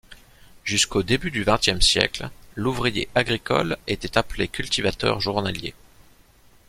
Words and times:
Jusqu'au 0.65 1.03
début 1.03 1.29
du 1.29 1.45
xxe 1.45 1.77
siècle, 1.79 2.31
l'ouvrier 2.55 3.07
agricole 3.13 3.77
était 3.85 4.17
appelé 4.17 4.47
cultivateur 4.47 5.19
journalier. 5.21 5.75